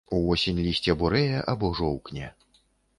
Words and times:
Увосень 0.19 0.61
лісце 0.69 0.95
бурэе 1.03 1.45
або 1.55 1.73
жоўкне. 1.81 2.37